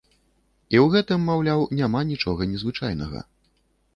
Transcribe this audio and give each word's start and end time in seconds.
І 0.75 0.79
ў 0.79 0.85
гэтым, 0.93 1.19
маўляў, 1.29 1.61
няма 1.79 2.01
нічога 2.13 2.47
незвычайнага. 2.53 3.19